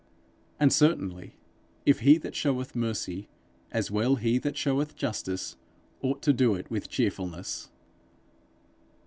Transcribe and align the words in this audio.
And 0.59 0.73
certainly, 0.73 1.35
if 1.85 1.99
he 1.99 2.17
that 2.17 2.33
showeth 2.33 2.73
mercy, 2.75 3.29
as 3.69 3.91
well 3.91 4.15
he 4.15 4.39
that 4.39 4.57
showeth 4.57 4.95
justice, 4.95 5.57
ought 6.01 6.23
to 6.23 6.33
do 6.33 6.55
it 6.55 6.71
with 6.71 6.89
cheerfulness. 6.89 7.69